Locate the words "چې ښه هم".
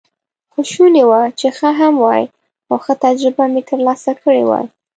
1.39-1.93